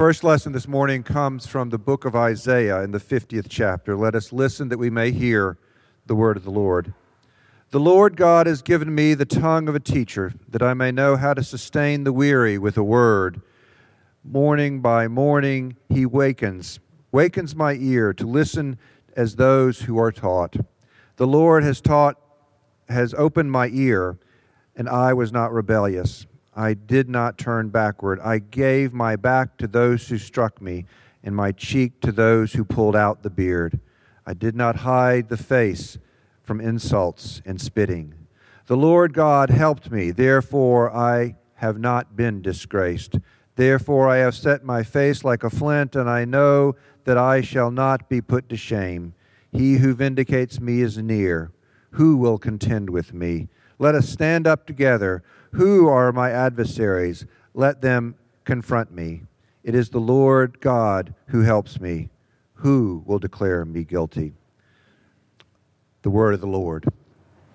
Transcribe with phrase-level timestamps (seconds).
[0.00, 3.94] First lesson this morning comes from the book of Isaiah in the 50th chapter.
[3.94, 5.58] Let us listen that we may hear
[6.06, 6.94] the word of the Lord.
[7.68, 11.16] The Lord God has given me the tongue of a teacher, that I may know
[11.16, 13.42] how to sustain the weary with a word.
[14.24, 16.80] Morning by morning he wakens,
[17.12, 18.78] wakens my ear to listen
[19.14, 20.56] as those who are taught.
[21.16, 22.18] The Lord has taught,
[22.88, 24.16] has opened my ear,
[24.74, 26.26] and I was not rebellious.
[26.54, 28.20] I did not turn backward.
[28.20, 30.86] I gave my back to those who struck me,
[31.22, 33.80] and my cheek to those who pulled out the beard.
[34.26, 35.98] I did not hide the face
[36.42, 38.14] from insults and spitting.
[38.66, 43.18] The Lord God helped me, therefore I have not been disgraced.
[43.56, 47.70] Therefore I have set my face like a flint, and I know that I shall
[47.70, 49.14] not be put to shame.
[49.52, 51.52] He who vindicates me is near.
[51.92, 53.48] Who will contend with me?
[53.80, 55.22] Let us stand up together.
[55.52, 57.24] Who are my adversaries?
[57.54, 58.14] Let them
[58.44, 59.22] confront me.
[59.64, 62.10] It is the Lord God who helps me.
[62.56, 64.34] Who will declare me guilty?
[66.02, 66.88] The word of the Lord.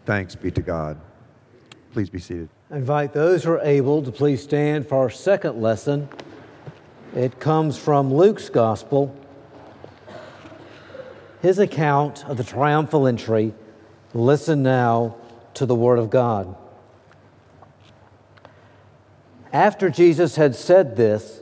[0.05, 0.99] Thanks be to God.
[1.93, 2.49] Please be seated.
[2.71, 6.09] I invite those who are able to please stand for our second lesson.
[7.15, 9.15] It comes from Luke's Gospel.
[11.43, 13.53] His account of the triumphal entry.
[14.15, 15.17] Listen now
[15.55, 16.55] to the Word of God.
[19.51, 21.41] After Jesus had said this,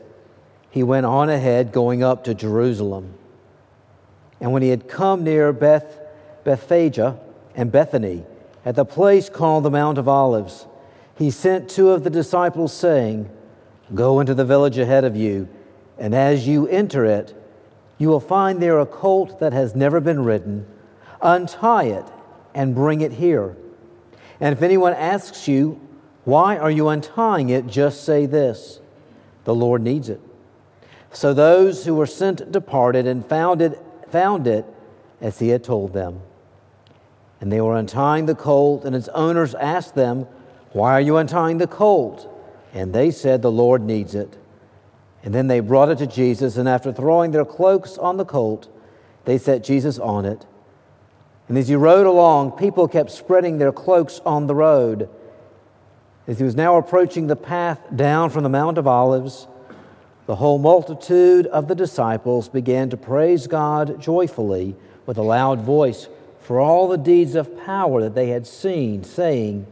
[0.69, 3.13] he went on ahead, going up to Jerusalem.
[4.39, 5.99] And when he had come near Beth,
[6.43, 6.99] Bethphage
[7.55, 8.25] and Bethany,
[8.65, 10.67] at the place called the Mount of Olives,
[11.17, 13.29] he sent two of the disciples, saying,
[13.93, 15.47] Go into the village ahead of you,
[15.97, 17.35] and as you enter it,
[17.97, 20.65] you will find there a colt that has never been ridden.
[21.21, 22.05] Untie it
[22.53, 23.55] and bring it here.
[24.43, 25.79] And if anyone asks you,
[26.25, 27.65] why are you untying it?
[27.65, 28.81] Just say this
[29.45, 30.19] The Lord needs it.
[31.13, 34.65] So those who were sent departed and found it, found it
[35.21, 36.19] as he had told them.
[37.39, 40.27] And they were untying the colt, and its owners asked them,
[40.73, 42.29] Why are you untying the colt?
[42.73, 44.37] And they said, The Lord needs it.
[45.23, 48.67] And then they brought it to Jesus, and after throwing their cloaks on the colt,
[49.23, 50.45] they set Jesus on it.
[51.47, 55.09] And as he rode along, people kept spreading their cloaks on the road.
[56.27, 59.47] As he was now approaching the path down from the Mount of Olives,
[60.25, 66.07] the whole multitude of the disciples began to praise God joyfully with a loud voice
[66.39, 69.67] for all the deeds of power that they had seen, saying,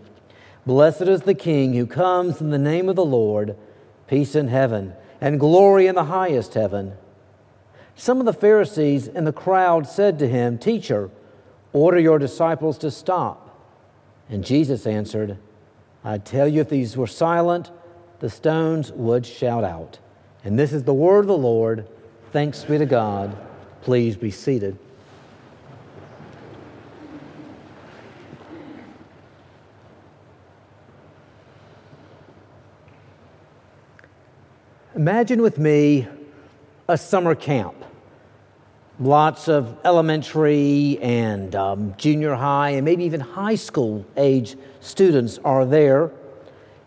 [0.66, 3.56] Blessed is the King who comes in the name of the Lord,
[4.08, 6.94] peace in heaven, and glory in the highest heaven.
[7.96, 11.10] Some of the Pharisees in the crowd said to him, Teacher,
[11.74, 13.48] order your disciples to stop.
[14.30, 15.38] And Jesus answered,
[16.04, 17.72] I tell you, if these were silent,
[18.20, 20.00] the stones would shout out.
[20.44, 21.88] And this is the word of the Lord.
[22.32, 23.36] Thanks be to God.
[23.82, 24.78] Please be seated.
[34.96, 36.08] Imagine with me
[36.88, 37.76] a summer camp.
[39.00, 45.66] Lots of elementary and um, junior high and maybe even high school age students are
[45.66, 46.12] there,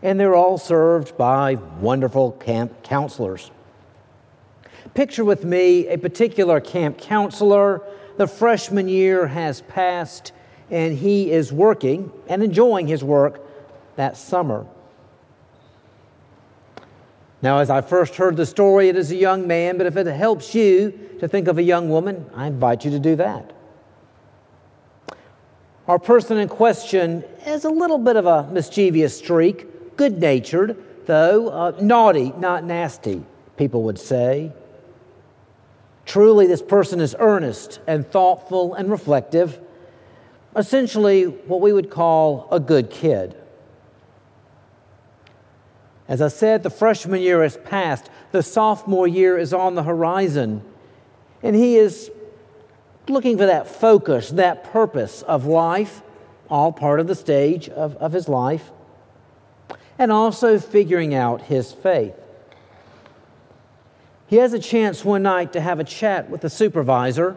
[0.02, 3.50] and they're all served by wonderful camp counselors.
[4.92, 7.82] Picture with me a particular camp counselor.
[8.16, 10.32] The freshman year has passed,
[10.70, 13.40] and he is working and enjoying his work
[13.96, 14.66] that summer.
[17.44, 20.06] Now, as I first heard the story, it is a young man, but if it
[20.06, 23.52] helps you to think of a young woman, I invite you to do that.
[25.87, 31.50] Our person in question has a little bit of a mischievous streak, good natured, though
[31.50, 33.23] uh, naughty, not nasty,
[33.58, 34.50] people would say.
[36.06, 39.61] Truly, this person is earnest and thoughtful and reflective,
[40.56, 43.37] essentially, what we would call a good kid.
[46.06, 50.62] As I said, the freshman year has passed, the sophomore year is on the horizon,
[51.42, 52.10] and he is
[53.08, 56.02] looking for that focus, that purpose of life,
[56.50, 58.70] all part of the stage of, of his life,
[59.98, 62.14] and also figuring out his faith.
[64.26, 67.36] He has a chance one night to have a chat with the supervisor,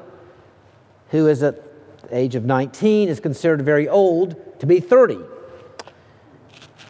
[1.12, 1.62] who is at
[2.10, 5.20] the age of 19, is considered very old to be 30.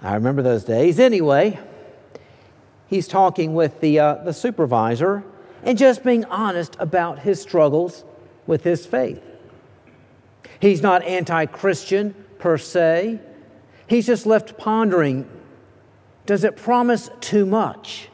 [0.02, 1.00] I remember those days.
[1.00, 1.60] Anyway,
[2.88, 5.24] he's talking with the, uh, the supervisor
[5.64, 8.04] and just being honest about his struggles
[8.46, 9.22] with his faith.
[10.60, 13.20] He's not anti Christian per se,
[13.88, 15.30] he's just left pondering
[16.28, 18.10] does it promise too much?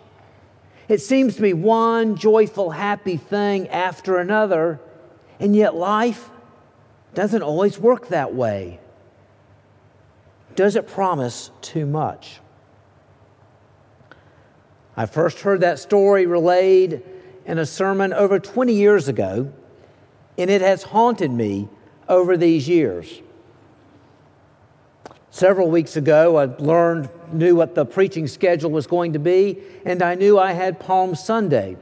[0.88, 4.80] It seems to be one joyful, happy thing after another,
[5.40, 6.30] and yet life
[7.16, 8.80] doesn't always work that way.
[10.56, 12.40] Does it promise too much?
[14.96, 17.02] I first heard that story relayed
[17.46, 19.52] in a sermon over 20 years ago,
[20.38, 21.68] and it has haunted me
[22.08, 23.22] over these years.
[25.32, 30.04] Several weeks ago, I learned, knew what the preaching schedule was going to be, and
[30.04, 31.76] I knew I had Palm Sunday.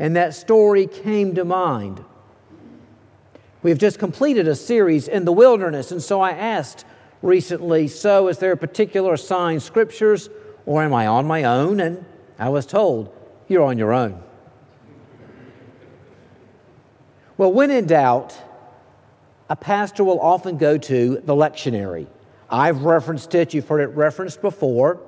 [0.00, 2.04] And that story came to mind.
[3.62, 6.84] We've just completed a series in the wilderness, and so I asked
[7.22, 10.28] recently, So, is there a particular assigned scriptures,
[10.66, 11.78] or am I on my own?
[11.78, 12.04] And
[12.38, 13.14] I was told,
[13.48, 14.22] You're on your own.
[17.36, 18.36] Well, when in doubt,
[19.50, 22.06] a pastor will often go to the lectionary.
[22.48, 25.00] I've referenced it, you've heard it referenced before.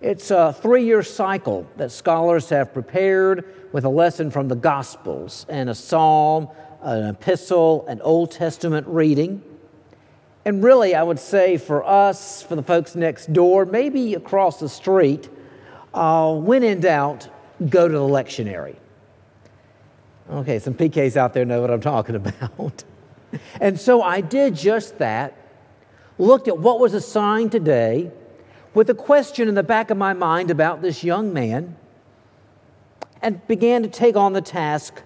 [0.00, 5.46] It's a three year cycle that scholars have prepared with a lesson from the Gospels
[5.48, 6.48] and a psalm,
[6.82, 9.42] an epistle, an Old Testament reading.
[10.44, 14.68] And really, I would say for us, for the folks next door, maybe across the
[14.68, 15.28] street,
[15.96, 17.28] uh, when in doubt,
[17.70, 18.76] go to the lectionary.
[20.30, 22.84] Okay, some PKs out there know what I'm talking about.
[23.60, 25.34] and so I did just that,
[26.18, 28.10] looked at what was assigned today
[28.74, 31.76] with a question in the back of my mind about this young man,
[33.22, 35.02] and began to take on the task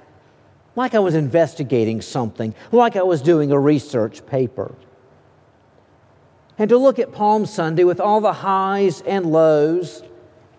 [0.74, 4.74] like I was investigating something, like I was doing a research paper.
[6.58, 10.02] And to look at Palm Sunday with all the highs and lows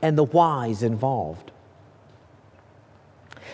[0.02, 1.52] and the whys involved.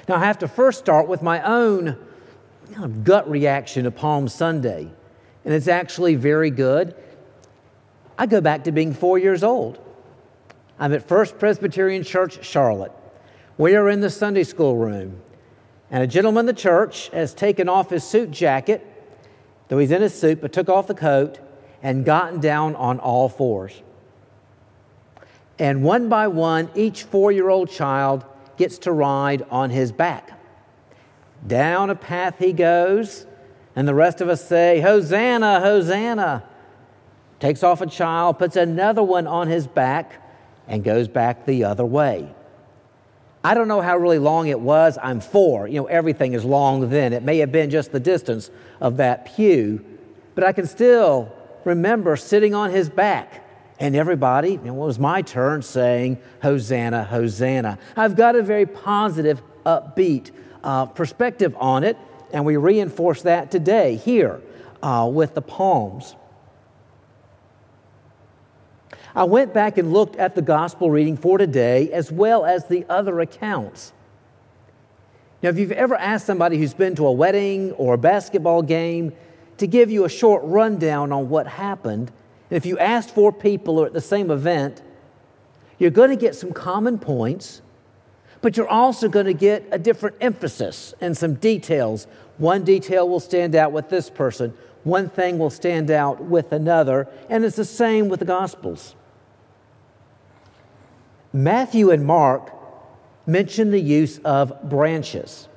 [0.08, 1.98] Now, I have to first start with my own
[3.04, 4.90] gut reaction to Palm Sunday,
[5.44, 6.96] and it's actually very good.
[8.18, 9.80] I go back to being four years old.
[10.80, 12.92] I'm at First Presbyterian Church, Charlotte.
[13.58, 15.22] We are in the Sunday school room,
[15.90, 18.86] and a gentleman in the church has taken off his suit jacket,
[19.68, 21.40] though he's in his suit, but took off the coat
[21.82, 23.82] and gotten down on all fours.
[25.60, 28.26] And one by one, each four year old child
[28.58, 30.40] gets to ride on his back.
[31.46, 33.26] Down a path he goes,
[33.76, 36.44] and the rest of us say, Hosanna, Hosanna.
[37.40, 40.24] Takes off a child, puts another one on his back,
[40.68, 42.34] and goes back the other way.
[43.44, 44.98] I don't know how really long it was.
[45.02, 45.68] I'm four.
[45.68, 47.14] You know, everything is long then.
[47.14, 48.50] It may have been just the distance
[48.82, 49.86] of that pew,
[50.36, 51.32] but I can still
[51.64, 53.47] remember sitting on his back
[53.80, 57.78] and everybody, it was my turn, saying, Hosanna, Hosanna.
[57.96, 60.32] I've got a very positive, upbeat
[60.64, 61.98] uh, perspective on it,
[62.32, 64.42] and we reinforce that today here
[64.82, 66.16] uh, with the palms.
[69.16, 72.86] I went back and looked at the gospel reading for today as well as the
[72.90, 73.94] other accounts.
[75.42, 79.14] Now, if you've ever asked somebody who's been to a wedding or a basketball game
[79.58, 82.12] to give you a short rundown on what happened,
[82.50, 84.82] if you ask four people at the same event,
[85.80, 87.62] you're going to get some common points,
[88.42, 92.08] but you're also going to get a different emphasis and some details.
[92.38, 97.08] One detail will stand out with this person, one thing will stand out with another,
[97.30, 98.96] and it's the same with the Gospels.
[101.34, 102.54] Matthew and Mark
[103.26, 105.50] mention the use of branches.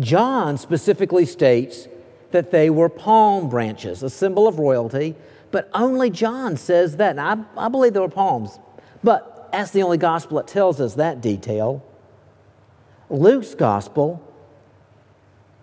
[0.00, 1.86] John specifically states
[2.32, 5.14] that they were palm branches, a symbol of royalty,
[5.54, 7.16] but only John says that.
[7.16, 8.58] I, I believe there were palms,
[9.04, 11.80] but that's the only gospel that tells us that detail.
[13.08, 14.20] Luke's gospel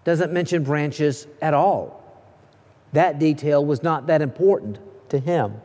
[0.06, 2.02] doesn't mention branches at all.
[2.94, 4.80] That detail was not that important
[5.10, 5.60] to him.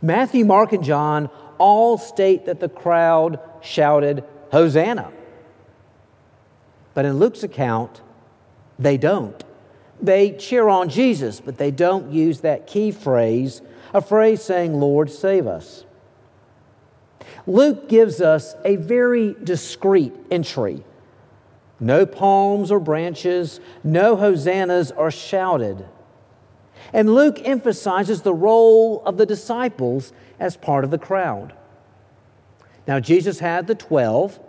[0.00, 1.28] Matthew, Mark, and John
[1.58, 5.10] all state that the crowd shouted, Hosanna.
[6.94, 8.02] But in Luke's account,
[8.78, 9.42] they don't.
[10.00, 13.62] They cheer on Jesus, but they don't use that key phrase,
[13.92, 15.84] a phrase saying, Lord, save us.
[17.46, 20.84] Luke gives us a very discreet entry.
[21.80, 25.86] No palms or branches, no hosannas are shouted.
[26.92, 31.54] And Luke emphasizes the role of the disciples as part of the crowd.
[32.86, 34.40] Now, Jesus had the 12,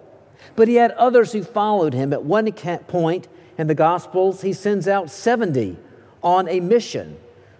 [0.56, 2.14] but he had others who followed him.
[2.14, 3.28] At one point
[3.60, 5.78] in the Gospels, he sends out 70
[6.24, 7.18] on a mission.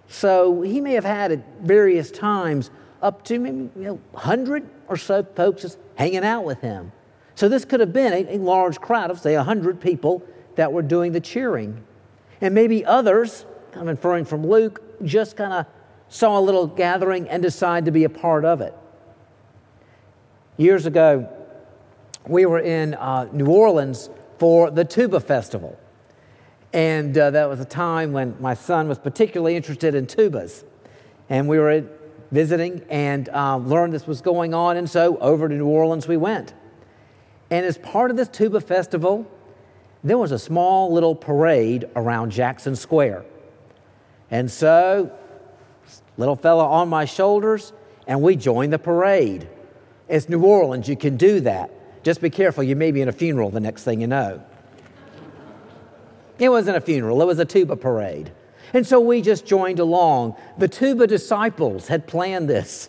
[0.08, 2.70] So he may have had at various times
[3.02, 6.90] up to maybe you know, 100 or so folks just hanging out with him.
[7.34, 10.22] So this could have been a, a large crowd of, say, 100 people
[10.56, 11.84] that were doing the cheering.
[12.40, 15.66] And maybe others, I'm inferring from Luke, just kind of
[16.08, 18.74] saw a little gathering and decided to be a part of it.
[20.56, 21.28] Years ago,
[22.26, 25.78] we were in uh, New Orleans for the Tuba Festival.
[26.72, 30.64] And uh, that was a time when my son was particularly interested in tubas.
[31.28, 31.84] And we were
[32.30, 34.76] visiting and uh, learned this was going on.
[34.76, 36.54] And so over to New Orleans we went.
[37.50, 39.28] And as part of this tuba festival,
[40.04, 43.24] there was a small little parade around Jackson Square.
[44.30, 45.12] And so,
[46.16, 47.72] little fella on my shoulders,
[48.06, 49.48] and we joined the parade.
[50.08, 51.70] It's New Orleans, you can do that.
[52.04, 54.42] Just be careful, you may be in a funeral the next thing you know.
[56.40, 58.32] It wasn't a funeral, it was a tuba parade.
[58.72, 60.36] And so we just joined along.
[60.58, 62.88] The tuba disciples had planned this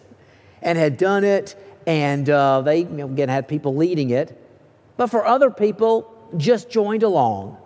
[0.62, 1.56] and had done it,
[1.86, 4.38] and uh, they, you know, again, had people leading it.
[4.96, 7.58] But for other people, just joined along.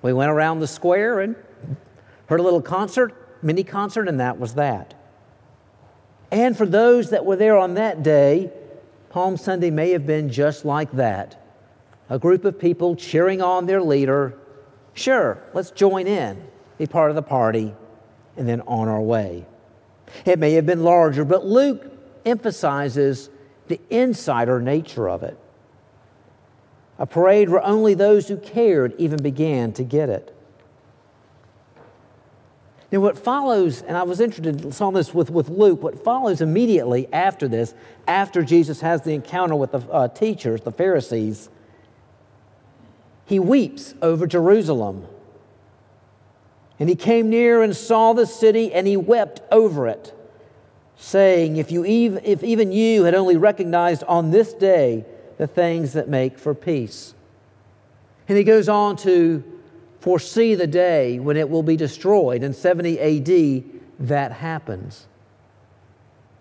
[0.00, 1.36] We went around the square and
[2.26, 4.94] heard a little concert, mini concert, and that was that.
[6.30, 8.52] And for those that were there on that day,
[9.10, 11.42] Palm Sunday may have been just like that
[12.08, 14.38] a group of people cheering on their leader.
[14.96, 16.42] Sure, let's join in,
[16.78, 17.74] be part of the party,
[18.36, 19.44] and then on our way.
[20.24, 21.84] It may have been larger, but Luke
[22.24, 23.28] emphasizes
[23.68, 25.38] the insider nature of it.
[26.98, 30.34] A parade where only those who cared even began to get it.
[32.90, 37.12] Now, what follows, and I was interested, saw this with, with Luke, what follows immediately
[37.12, 37.74] after this,
[38.08, 41.50] after Jesus has the encounter with the uh, teachers, the Pharisees,
[43.26, 45.06] he weeps over Jerusalem.
[46.78, 50.14] And he came near and saw the city, and he wept over it,
[50.96, 55.04] saying, If, you even, if even you had only recognized on this day
[55.38, 57.14] the things that make for peace.
[58.28, 59.42] And he goes on to
[60.00, 62.42] foresee the day when it will be destroyed.
[62.42, 63.64] In 70 AD,
[64.06, 65.06] that happens.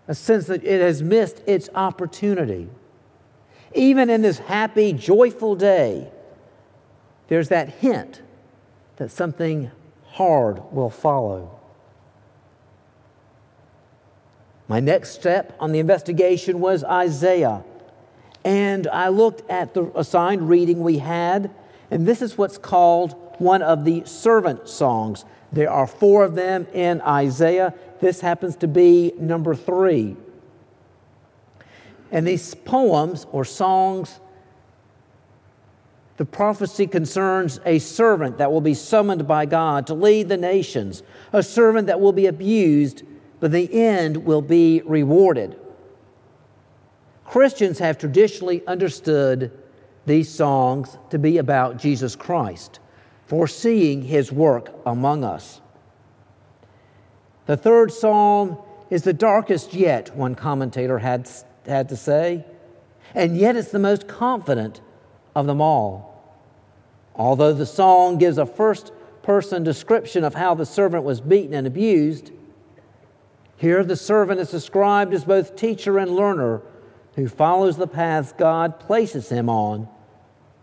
[0.07, 2.69] A sense that it has missed its opportunity.
[3.73, 6.09] Even in this happy, joyful day,
[7.27, 8.21] there's that hint
[8.97, 9.71] that something
[10.05, 11.59] hard will follow.
[14.67, 17.63] My next step on the investigation was Isaiah.
[18.43, 21.51] And I looked at the assigned reading we had,
[21.91, 25.25] and this is what's called one of the servant songs.
[25.51, 27.73] There are four of them in Isaiah.
[28.01, 30.15] This happens to be number three.
[32.11, 34.19] And these poems or songs,
[36.17, 41.03] the prophecy concerns a servant that will be summoned by God to lead the nations,
[41.33, 43.03] a servant that will be abused,
[43.39, 45.59] but the end will be rewarded.
[47.25, 49.51] Christians have traditionally understood
[50.05, 52.79] these songs to be about Jesus Christ,
[53.25, 55.59] foreseeing his work among us.
[57.45, 58.57] The third psalm
[58.89, 61.29] is the darkest yet, one commentator had,
[61.65, 62.45] had to say,
[63.13, 64.79] and yet it's the most confident
[65.35, 66.11] of them all.
[67.15, 71.67] Although the song gives a first person description of how the servant was beaten and
[71.67, 72.31] abused,
[73.57, 76.61] here the servant is described as both teacher and learner
[77.15, 79.87] who follows the paths God places him on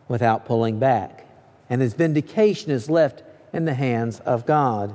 [0.09, 1.27] without pulling back.
[1.71, 4.95] And his vindication is left in the hands of God.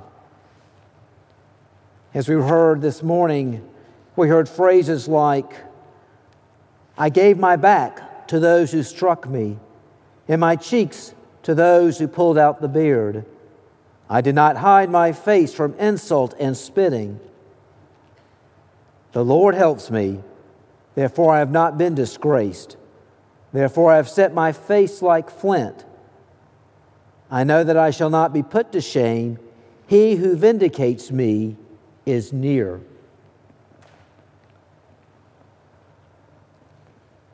[2.13, 3.67] As we heard this morning,
[4.15, 5.51] we heard phrases like,
[6.97, 9.57] I gave my back to those who struck me,
[10.27, 13.25] and my cheeks to those who pulled out the beard.
[14.09, 17.19] I did not hide my face from insult and spitting.
[19.13, 20.21] The Lord helps me
[20.97, 22.75] Therefore, I have not been disgraced.
[23.53, 25.85] Therefore, I have set my face like flint.
[27.29, 29.37] I know that I shall not be put to shame.
[29.85, 31.55] He who vindicates me
[32.07, 32.81] is near.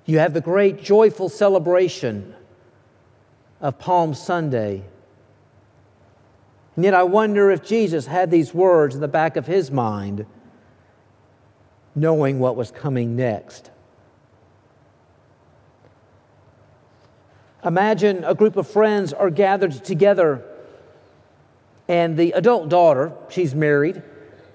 [0.05, 2.35] You have the great joyful celebration
[3.63, 4.83] of Palm Sunday.
[6.75, 10.25] And yet I wonder if Jesus had these words in the back of his mind,
[11.95, 13.71] knowing what was coming next.
[17.63, 20.43] Imagine a group of friends are gathered together,
[21.87, 24.03] and the adult daughter, she's married,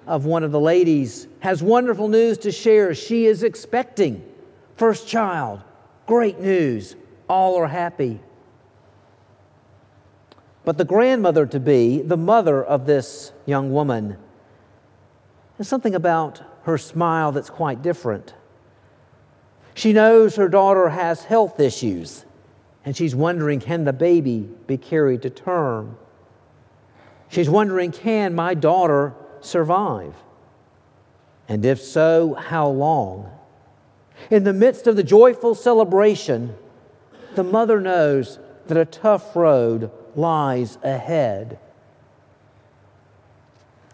[0.07, 2.95] of one of the ladies, has wonderful news to share.
[2.95, 4.23] She is expecting
[4.77, 5.63] first child.
[6.07, 6.95] Great news.
[7.29, 8.21] All are happy.
[10.65, 14.19] But the grandmother to be, the mother of this young woman,
[15.57, 18.35] there's something about her smile that's quite different.
[19.75, 22.25] She knows her daughter has health issues
[22.85, 25.97] and she's wondering can the baby be carried to term?
[27.29, 30.15] She's wondering can my daughter survive?
[31.49, 33.31] And if so, how long?
[34.31, 36.57] In the midst of the joyful celebration,
[37.35, 41.59] the mother knows that a tough road lies ahead.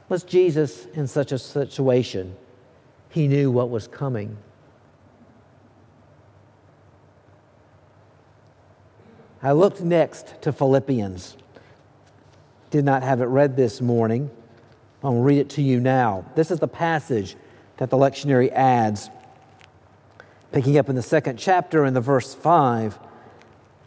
[0.08, 2.36] Was Jesus in such a situation?
[3.10, 4.36] He knew what was coming.
[9.42, 11.36] I looked next to Philippians.
[12.70, 14.30] Did not have it read this morning.
[15.02, 16.24] I'll read it to you now.
[16.34, 17.36] This is the passage
[17.76, 19.10] that the lectionary adds,
[20.50, 22.98] picking up in the second chapter in the verse 5.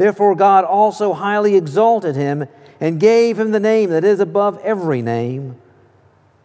[0.00, 2.46] Therefore, God also highly exalted him
[2.80, 5.56] and gave him the name that is above every name,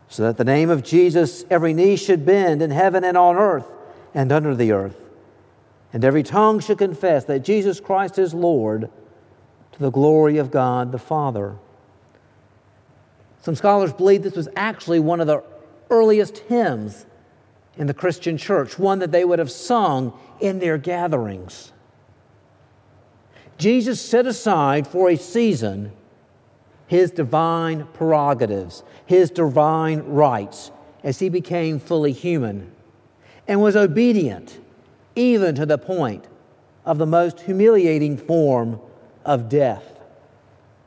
[0.10, 3.72] so that the name of Jesus every knee should bend in heaven and on earth
[4.14, 5.06] and under the earth
[5.96, 8.90] and every tongue should confess that Jesus Christ is Lord
[9.72, 11.56] to the glory of God the Father.
[13.42, 15.42] Some scholars believe this was actually one of the
[15.90, 17.06] earliest hymns
[17.78, 21.72] in the Christian church, one that they would have sung in their gatherings.
[23.58, 25.92] Jesus set aside for a season
[26.88, 30.72] his divine prerogatives, his divine rights,
[31.04, 32.72] as he became fully human
[33.48, 34.60] and was obedient
[35.16, 36.26] even to the point
[36.84, 38.80] of the most humiliating form
[39.24, 40.00] of death.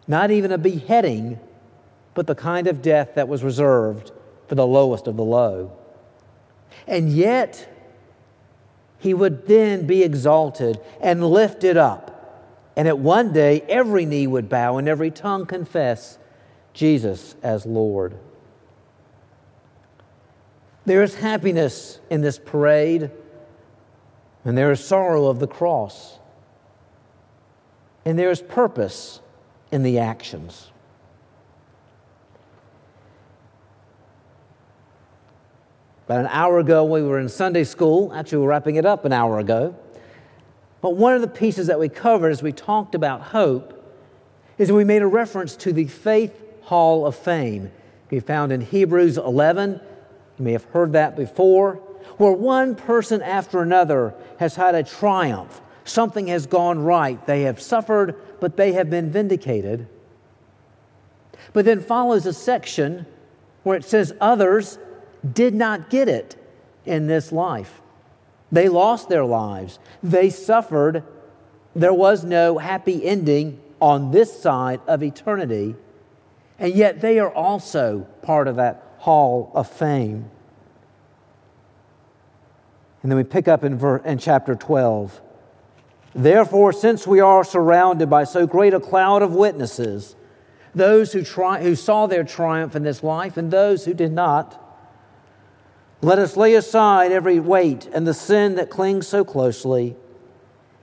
[0.07, 1.39] Not even a beheading,
[2.15, 4.13] but the kind of death that was reserved
[4.47, 5.73] for the lowest of the low.
[6.87, 7.69] And yet,
[8.99, 12.18] he would then be exalted and lifted up.
[12.79, 16.17] And at one day, every knee would bow and every tongue confess
[16.73, 18.17] Jesus as Lord.
[20.87, 23.11] There is happiness in this parade
[24.45, 26.19] and there is sorrow of the cross,
[28.07, 29.21] and there is purpose
[29.71, 30.71] in the actions.
[36.07, 38.11] About an hour ago, we were in Sunday school.
[38.15, 39.77] Actually, we're wrapping it up an hour ago.
[40.81, 43.75] But one of the pieces that we covered as we talked about hope
[44.59, 47.71] is we made a reference to the Faith Hall of Fame.
[48.09, 49.81] Be found in Hebrews 11.
[50.39, 51.81] You may have heard that before
[52.17, 55.61] where one person after another has had a triumph.
[55.85, 57.25] Something has gone right.
[57.27, 59.89] They have suffered, but they have been vindicated.
[61.53, 63.07] But then follows a section
[63.63, 64.79] where it says others
[65.33, 66.37] did not get it
[66.85, 67.81] in this life.
[68.51, 71.05] They lost their lives, they suffered.
[71.75, 75.77] There was no happy ending on this side of eternity,
[76.59, 80.31] and yet they are also part of that hall of fame.
[83.03, 85.21] And then we pick up in, ver- in chapter 12.
[86.15, 90.17] Therefore, since we are surrounded by so great a cloud of witnesses,
[90.75, 94.68] those who, tri- who saw their triumph in this life and those who did not,
[96.01, 99.97] let us lay aside every weight and the sin that clings so closely,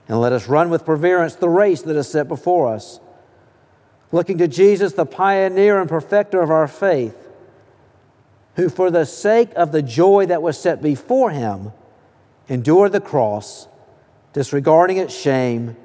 [0.08, 3.00] and let us run with perseverance the race that is set before us,
[4.12, 7.16] looking to Jesus, the pioneer and perfecter of our faith,
[8.56, 11.72] who, for the sake of the joy that was set before him,
[12.48, 13.68] endured the cross,
[14.32, 15.76] disregarding its shame,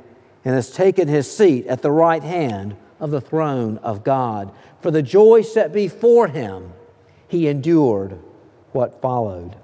[0.44, 4.52] and has taken his seat at the right hand of the throne of God.
[4.82, 6.74] For the joy set before him,
[7.28, 8.20] he endured
[8.74, 9.56] what followed.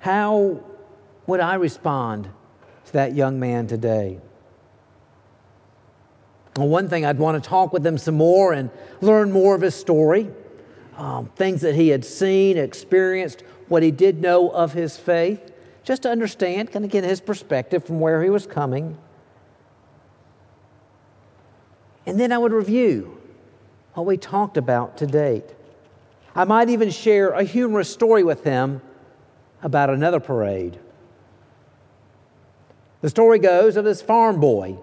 [0.00, 0.60] How
[1.26, 2.28] would I respond
[2.84, 4.20] to that young man today?
[6.56, 9.60] Well, one thing I'd want to talk with him some more and learn more of
[9.60, 10.30] his story,
[10.96, 16.02] um, things that he had seen, experienced, what he did know of his faith, just
[16.02, 18.96] to understand, kind of get his perspective from where he was coming.
[22.06, 23.20] And then I would review
[23.94, 25.44] what we talked about to date.
[26.34, 28.80] I might even share a humorous story with him
[29.62, 30.78] about another parade.
[33.00, 34.78] The story goes of this farm boy.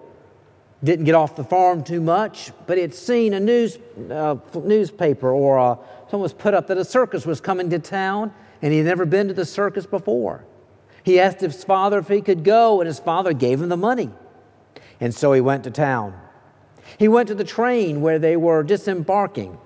[0.82, 3.78] Didn't get off the farm too much, but he had seen a news,
[4.10, 5.76] uh, newspaper or uh,
[6.10, 9.06] someone was put up that a circus was coming to town, and he had never
[9.06, 10.44] been to the circus before.
[11.02, 14.10] He asked his father if he could go, and his father gave him the money.
[15.00, 16.18] And so he went to town.
[16.98, 19.58] He went to the train where they were disembarking,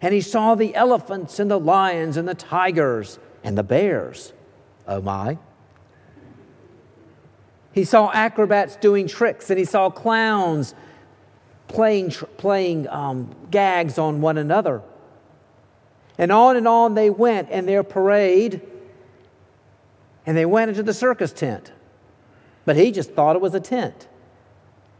[0.00, 4.32] and he saw the elephants and the lions and the tigers and the bears.
[4.86, 5.38] Oh my.
[7.72, 10.74] He saw acrobats doing tricks, and he saw clowns
[11.68, 14.82] playing, playing um, gags on one another.
[16.18, 18.60] And on and on they went in their parade,
[20.26, 21.72] and they went into the circus tent.
[22.64, 24.06] But he just thought it was a tent.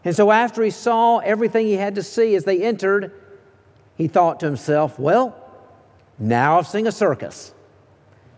[0.04, 3.12] And so, after he saw everything he had to see as they entered,
[3.96, 5.36] he thought to himself, Well,
[6.18, 7.54] now I've seen a circus.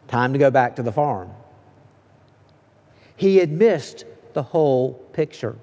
[0.08, 1.30] Time to go back to the farm.
[3.16, 5.56] He had missed the whole picture.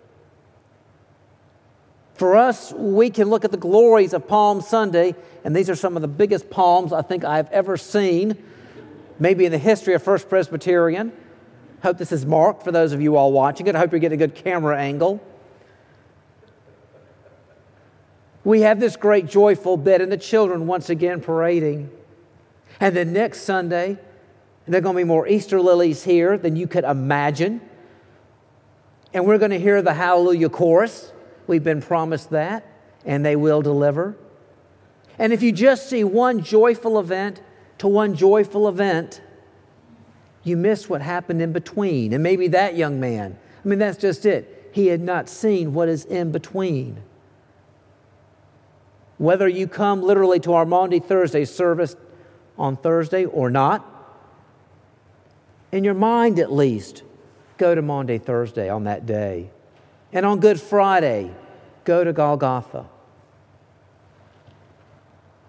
[2.16, 5.96] For us, we can look at the glories of Palm Sunday, and these are some
[5.96, 8.38] of the biggest palms I think I've ever seen,
[9.20, 11.12] maybe in the history of First Presbyterian.
[11.84, 13.76] Hope this is marked for those of you all watching it.
[13.76, 15.20] I hope you're getting a good camera angle.
[18.44, 21.92] We have this great joyful bit, and the children once again parading.
[22.80, 24.00] And then next Sunday,
[24.68, 27.62] there are going to be more Easter lilies here than you could imagine.
[29.14, 31.12] And we're going to hear the Hallelujah chorus.
[31.46, 32.66] We've been promised that,
[33.06, 34.16] and they will deliver.
[35.20, 37.42] And if you just see one joyful event
[37.78, 39.22] to one joyful event,
[40.44, 42.14] you miss what happened in between.
[42.14, 44.70] And maybe that young man, I mean, that's just it.
[44.74, 47.04] He had not seen what is in between.
[49.22, 51.96] Whether you come literally to our Maundy Thursday service
[52.58, 53.86] on Thursday or not,
[55.72, 57.04] in your mind at least,
[57.60, 59.52] go to Maundy Thursday on that day.
[60.12, 61.30] And on Good Friday,
[61.84, 62.88] go to Golgotha.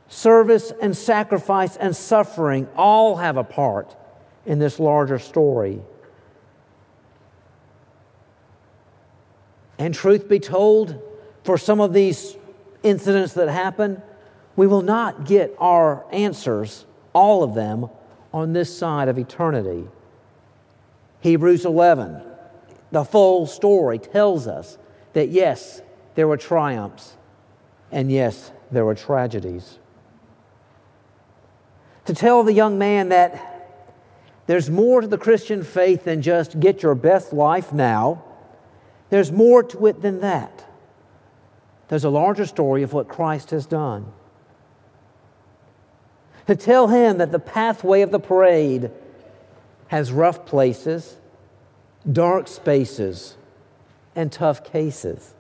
[0.07, 3.97] Service and sacrifice and suffering all have a part
[4.45, 5.81] in this larger story.
[9.79, 11.01] And truth be told,
[11.43, 12.37] for some of these
[12.83, 14.03] incidents that happen,
[14.57, 17.89] we will not get our answers, all of them,
[18.33, 19.87] on this side of eternity.
[21.21, 22.23] Hebrews 11,
[22.91, 24.79] the full story tells us
[25.13, 25.83] that yes,
[26.15, 27.17] there were triumphs,
[27.91, 29.79] and yes, there were tragedies.
[32.07, 33.71] To tell the young man that
[34.47, 38.25] there's more to the Christian faith than just get your best life now,
[39.11, 40.67] there's more to it than that
[41.93, 44.11] there's a larger story of what Christ has done.
[46.47, 48.91] To tell him that the pathway of the parade
[49.89, 51.19] has rough places,
[52.11, 53.37] dark spaces,
[54.17, 55.35] and tough cases.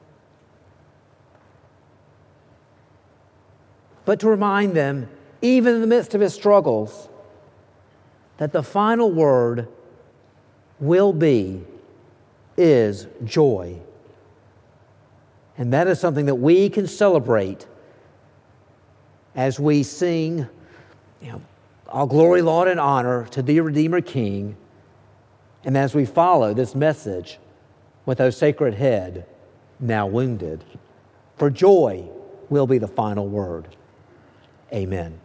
[4.04, 5.08] But to remind them,
[5.40, 7.08] even in the midst of his struggles,
[8.36, 9.68] that the final word
[10.78, 11.64] will be,
[12.58, 13.80] is joy.
[15.62, 17.68] And that is something that we can celebrate
[19.36, 20.48] as we sing,
[21.20, 21.40] you know,
[21.86, 24.56] all glory, laud, and honor to the Redeemer King,
[25.62, 27.38] and as we follow this message
[28.06, 29.24] with our sacred head
[29.78, 30.64] now wounded.
[31.36, 32.08] For joy
[32.48, 33.68] will be the final word.
[34.72, 35.20] Amen.